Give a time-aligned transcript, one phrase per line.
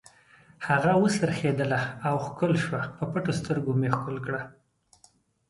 [0.67, 4.41] هغه و څرخېدله او ښکل شوه، پر پټو سترګو مې ښکل کړه.